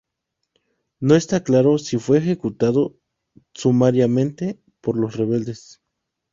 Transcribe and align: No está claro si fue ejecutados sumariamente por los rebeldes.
No 0.99 1.13
está 1.15 1.43
claro 1.43 1.77
si 1.77 1.99
fue 1.99 2.17
ejecutados 2.17 2.93
sumariamente 3.53 4.59
por 4.81 4.97
los 4.97 5.15
rebeldes. 5.15 5.79